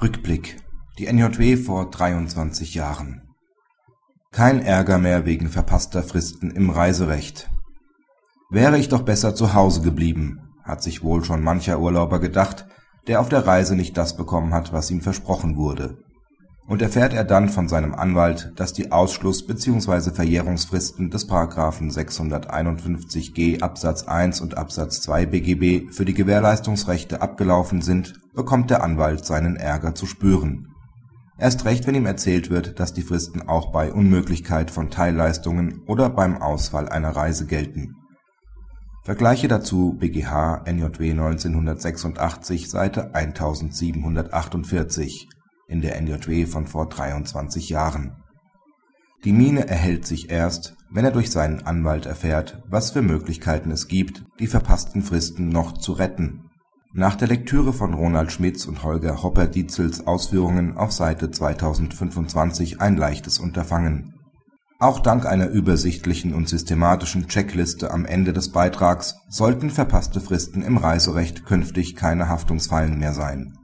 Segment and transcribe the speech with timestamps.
[0.00, 0.58] Rückblick.
[1.00, 3.22] Die NJW vor 23 Jahren.
[4.30, 7.50] Kein Ärger mehr wegen verpasster Fristen im Reiserecht.
[8.48, 12.68] Wäre ich doch besser zu Hause geblieben, hat sich wohl schon mancher Urlauber gedacht,
[13.08, 15.98] der auf der Reise nicht das bekommen hat, was ihm versprochen wurde.
[16.68, 20.12] Und erfährt er dann von seinem Anwalt, dass die Ausschluss bzw.
[20.12, 21.26] Verjährungsfristen des§
[21.90, 29.24] 651g Absatz 1 und Absatz 2 BGB für die Gewährleistungsrechte abgelaufen sind, bekommt der Anwalt
[29.24, 30.68] seinen Ärger zu spüren.
[31.38, 36.10] Erst recht, wenn ihm erzählt wird, dass die Fristen auch bei Unmöglichkeit von Teilleistungen oder
[36.10, 37.96] beim Ausfall einer Reise gelten.
[39.04, 45.30] Vergleiche dazu BGH NJW 1986 Seite 1748
[45.68, 48.16] in der NJW von vor 23 Jahren.
[49.24, 53.88] Die Miene erhellt sich erst, wenn er durch seinen Anwalt erfährt, was für Möglichkeiten es
[53.88, 56.44] gibt, die verpassten Fristen noch zu retten.
[56.94, 63.38] Nach der Lektüre von Ronald Schmitz und Holger Hopper-Dietzels Ausführungen auf Seite 2025 ein leichtes
[63.38, 64.14] Unterfangen.
[64.78, 70.78] Auch dank einer übersichtlichen und systematischen Checkliste am Ende des Beitrags sollten verpasste Fristen im
[70.78, 73.57] Reiserecht künftig keine Haftungsfallen mehr sein